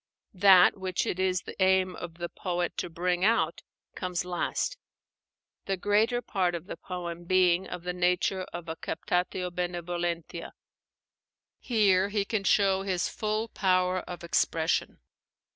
[0.33, 3.61] That which it is the aim of the poet to bring out
[3.93, 4.75] comes last;
[5.65, 10.53] the greater part of the poem being of the nature of a captatio benevolentia.
[11.59, 15.01] Here he can show his full power of expression.